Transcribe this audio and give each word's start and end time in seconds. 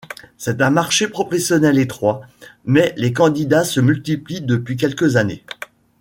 C'est 0.39 0.61
un 0.63 0.71
marché 0.71 1.07
professionnel 1.07 1.77
étroit, 1.77 2.21
mais 2.65 2.91
les 2.97 3.13
candidats 3.13 3.63
se 3.63 3.79
multiplient 3.79 4.41
depuis 4.41 4.75
quelques 4.75 5.15
années. 5.15 5.43